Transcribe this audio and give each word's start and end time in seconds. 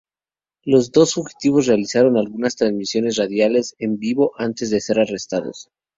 Los 0.63 0.91
dos 0.91 1.13
fugitivos 1.13 1.67
realizaron 1.67 2.17
algunas 2.17 2.55
transmisiones 2.55 3.17
radiales 3.17 3.75
en 3.77 3.99
vivo 3.99 4.31
antes 4.37 4.71
de 4.71 4.81
ser 4.81 4.99
arrestados. 4.99 5.69